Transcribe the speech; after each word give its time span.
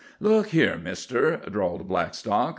"Look 0.19 0.47
here, 0.47 0.79
mister," 0.79 1.37
drawled 1.47 1.87
Blackstock. 1.87 2.49